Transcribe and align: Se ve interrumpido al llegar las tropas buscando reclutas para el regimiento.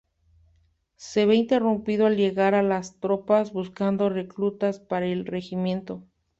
Se 0.95 1.27
ve 1.27 1.35
interrumpido 1.35 2.07
al 2.07 2.17
llegar 2.17 2.53
las 2.63 2.99
tropas 2.99 3.53
buscando 3.53 4.09
reclutas 4.09 4.79
para 4.79 5.05
el 5.05 5.27
regimiento. 5.27 6.01